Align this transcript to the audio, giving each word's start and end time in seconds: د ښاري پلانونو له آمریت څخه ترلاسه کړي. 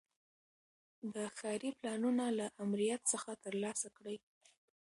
د 1.13 1.15
ښاري 1.37 1.69
پلانونو 1.79 2.25
له 2.37 2.45
آمریت 2.63 3.01
څخه 3.13 3.31
ترلاسه 3.45 3.87
کړي. 3.97 4.17